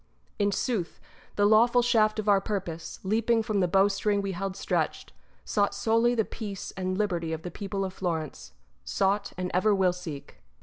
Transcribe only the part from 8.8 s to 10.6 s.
sought, and ever will seek.